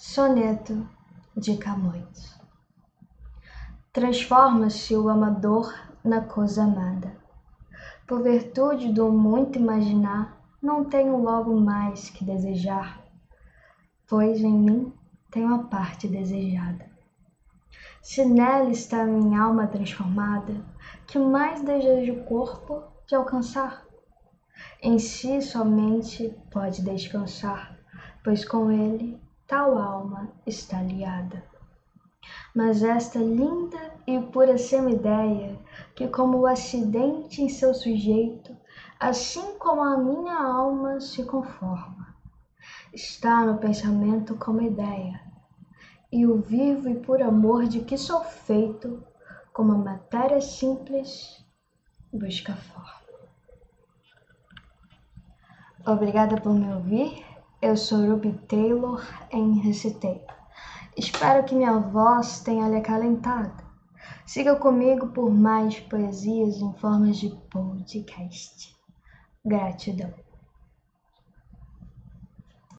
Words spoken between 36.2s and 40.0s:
o acidente em seu sujeito, assim como a